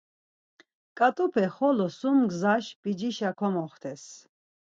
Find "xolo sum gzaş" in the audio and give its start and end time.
1.55-2.65